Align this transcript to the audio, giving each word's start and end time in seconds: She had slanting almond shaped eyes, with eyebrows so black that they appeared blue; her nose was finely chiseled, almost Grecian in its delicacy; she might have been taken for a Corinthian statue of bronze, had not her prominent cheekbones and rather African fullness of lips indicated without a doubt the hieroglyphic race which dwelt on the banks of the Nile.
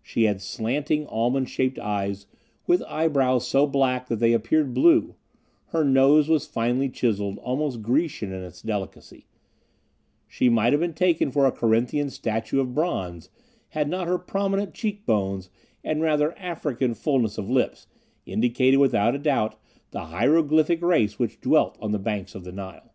She 0.00 0.22
had 0.22 0.40
slanting 0.40 1.06
almond 1.08 1.50
shaped 1.50 1.78
eyes, 1.78 2.26
with 2.66 2.82
eyebrows 2.84 3.46
so 3.46 3.66
black 3.66 4.08
that 4.08 4.20
they 4.20 4.32
appeared 4.32 4.72
blue; 4.72 5.16
her 5.66 5.84
nose 5.84 6.30
was 6.30 6.46
finely 6.46 6.88
chiseled, 6.88 7.36
almost 7.40 7.82
Grecian 7.82 8.32
in 8.32 8.42
its 8.42 8.62
delicacy; 8.62 9.26
she 10.26 10.48
might 10.48 10.72
have 10.72 10.80
been 10.80 10.94
taken 10.94 11.30
for 11.30 11.44
a 11.44 11.52
Corinthian 11.52 12.08
statue 12.08 12.58
of 12.58 12.72
bronze, 12.74 13.28
had 13.68 13.90
not 13.90 14.08
her 14.08 14.16
prominent 14.18 14.72
cheekbones 14.72 15.50
and 15.84 16.00
rather 16.00 16.32
African 16.38 16.94
fullness 16.94 17.36
of 17.36 17.50
lips 17.50 17.86
indicated 18.24 18.78
without 18.78 19.14
a 19.14 19.18
doubt 19.18 19.60
the 19.90 20.06
hieroglyphic 20.06 20.80
race 20.80 21.18
which 21.18 21.38
dwelt 21.42 21.76
on 21.82 21.92
the 21.92 21.98
banks 21.98 22.34
of 22.34 22.44
the 22.44 22.52
Nile. 22.52 22.94